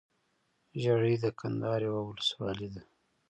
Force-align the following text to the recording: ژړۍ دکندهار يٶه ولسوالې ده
ژړۍ 0.81 1.15
دکندهار 1.23 1.81
يٶه 1.87 2.01
ولسوالې 2.07 2.67
ده 2.73 2.81